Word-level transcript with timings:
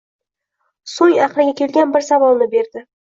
So'ng 0.93 1.19
aqliga 1.25 1.53
kelgan 1.61 1.93
bir 1.97 2.07
savolni 2.09 2.49
berdi: 2.57 2.83